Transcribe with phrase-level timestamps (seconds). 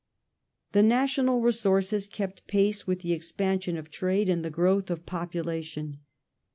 [0.71, 5.05] The national resources kept pace with the expansion of trade Revenue and the growth of
[5.05, 5.99] population.